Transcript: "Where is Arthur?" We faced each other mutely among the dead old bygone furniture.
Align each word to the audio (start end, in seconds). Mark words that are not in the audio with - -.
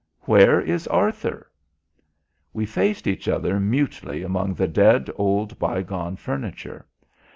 "Where 0.21 0.59
is 0.59 0.87
Arthur?" 0.87 1.51
We 2.53 2.65
faced 2.65 3.05
each 3.05 3.27
other 3.27 3.59
mutely 3.59 4.23
among 4.23 4.55
the 4.55 4.67
dead 4.67 5.11
old 5.15 5.59
bygone 5.59 6.15
furniture. 6.15 6.87